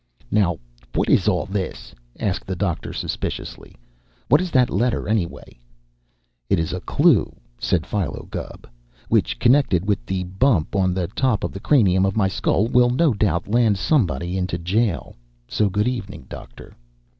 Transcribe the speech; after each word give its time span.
"Now, 0.31 0.57
what 0.95 1.09
is 1.09 1.27
all 1.27 1.45
this?" 1.45 1.93
asked 2.19 2.47
the 2.47 2.55
doctor 2.55 2.91
suspiciously. 2.91 3.75
"What 4.29 4.41
is 4.41 4.49
that 4.49 4.71
letter, 4.71 5.07
anyway?" 5.07 5.59
"It 6.49 6.57
is 6.57 6.73
a 6.73 6.79
clue," 6.79 7.35
said 7.59 7.85
Philo 7.85 8.27
Gubb, 8.31 8.67
"which, 9.09 9.37
connected 9.37 9.87
with 9.87 10.03
the 10.07 10.23
bump 10.23 10.75
on 10.75 10.95
the 10.95 11.07
top 11.09 11.43
of 11.43 11.51
the 11.51 11.59
cranium 11.59 12.03
of 12.03 12.17
my 12.17 12.27
skull, 12.29 12.65
will, 12.67 12.89
no 12.89 13.13
doubt, 13.13 13.47
land 13.47 13.77
somebody 13.77 14.39
into 14.39 14.57
jail. 14.57 15.17
So 15.47 15.69
good 15.69 15.87
evening, 15.87 16.25
doctor." 16.27 16.75